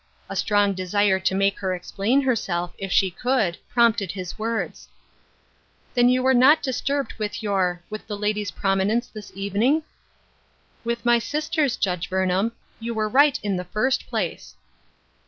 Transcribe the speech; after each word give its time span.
A 0.31 0.35
strong 0.35 0.73
desire 0.73 1.19
to 1.19 1.35
make 1.35 1.59
her 1.59 1.75
explain 1.75 2.21
herself, 2.23 2.73
if 2.79 2.91
she 2.91 3.11
could, 3.11 3.59
prompted 3.69 4.11
his 4.13 4.39
words:" 4.39 4.89
Then 5.93 6.09
you 6.09 6.23
were 6.23 6.33
not 6.33 6.63
disturbed 6.63 7.13
with 7.19 7.43
your— 7.43 7.79
with 7.91 8.07
the 8.07 8.17
lady's 8.17 8.49
prominence 8.49 9.05
this 9.05 9.31
evening?"" 9.35 9.83
With 10.83 11.05
my 11.05 11.19
sister's. 11.19 11.77
Judge 11.77 12.09
Burnham. 12.09 12.53
You 12.79 12.95
were 12.95 13.07
right 13.09 13.39
in 13.43 13.57
the 13.57 13.63
first 13.65 14.07
place." 14.07 14.55